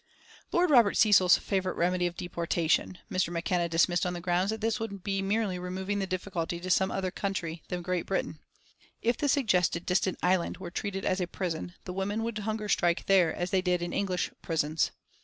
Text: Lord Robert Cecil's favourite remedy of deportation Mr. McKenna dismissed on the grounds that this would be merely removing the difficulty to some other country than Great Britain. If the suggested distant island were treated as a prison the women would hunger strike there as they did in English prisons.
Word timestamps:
Lord 0.51 0.71
Robert 0.71 0.95
Cecil's 0.97 1.37
favourite 1.37 1.77
remedy 1.77 2.07
of 2.07 2.17
deportation 2.17 2.97
Mr. 3.11 3.29
McKenna 3.29 3.69
dismissed 3.69 4.03
on 4.03 4.13
the 4.13 4.19
grounds 4.19 4.49
that 4.49 4.59
this 4.59 4.79
would 4.79 5.03
be 5.03 5.21
merely 5.21 5.59
removing 5.59 5.99
the 5.99 6.07
difficulty 6.07 6.59
to 6.59 6.71
some 6.71 6.89
other 6.89 7.11
country 7.11 7.61
than 7.67 7.83
Great 7.83 8.07
Britain. 8.07 8.39
If 9.03 9.17
the 9.17 9.29
suggested 9.29 9.85
distant 9.85 10.17
island 10.23 10.57
were 10.57 10.71
treated 10.71 11.05
as 11.05 11.21
a 11.21 11.27
prison 11.27 11.75
the 11.83 11.93
women 11.93 12.23
would 12.23 12.39
hunger 12.39 12.67
strike 12.67 13.05
there 13.05 13.31
as 13.31 13.51
they 13.51 13.61
did 13.61 13.83
in 13.83 13.93
English 13.93 14.31
prisons. 14.41 14.89